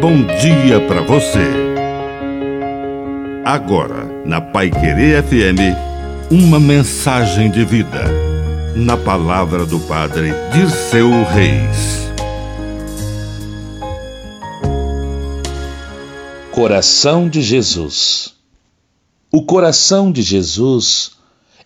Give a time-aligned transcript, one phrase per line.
[0.00, 1.46] bom dia para você.
[3.44, 5.76] Agora, na Pai Querer FM,
[6.30, 8.04] uma mensagem de vida.
[8.74, 12.10] Na palavra do Padre Dirceu Reis.
[16.50, 18.34] Coração de Jesus.
[19.30, 21.10] O coração de Jesus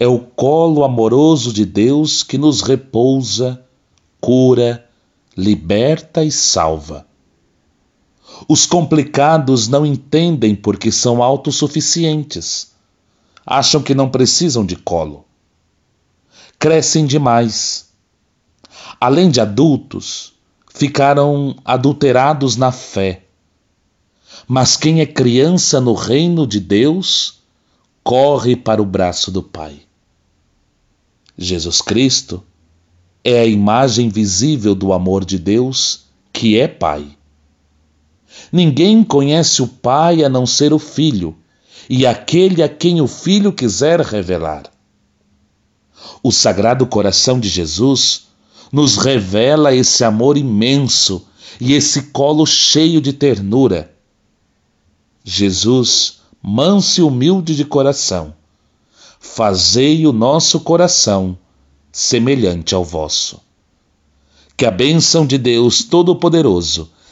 [0.00, 3.62] é o colo amoroso de Deus que nos repousa,
[4.18, 4.86] cura,
[5.36, 7.11] liberta e salva.
[8.48, 12.72] Os complicados não entendem porque são autossuficientes.
[13.44, 15.24] Acham que não precisam de colo.
[16.58, 17.88] Crescem demais.
[19.00, 20.32] Além de adultos,
[20.72, 23.24] ficaram adulterados na fé.
[24.46, 27.40] Mas quem é criança no reino de Deus,
[28.02, 29.80] corre para o braço do Pai.
[31.36, 32.42] Jesus Cristo
[33.24, 37.16] é a imagem visível do amor de Deus, que é Pai.
[38.50, 41.36] Ninguém conhece o Pai a não ser o Filho,
[41.88, 44.64] e aquele a quem o Filho quiser revelar.
[46.22, 48.26] O Sagrado Coração de Jesus
[48.70, 51.26] nos revela esse amor imenso
[51.60, 53.92] e esse colo cheio de ternura.
[55.24, 58.34] Jesus manso e humilde de coração,
[59.20, 61.38] fazei o nosso coração
[61.92, 63.40] semelhante ao vosso.
[64.56, 66.90] Que a bênção de Deus Todo-Poderoso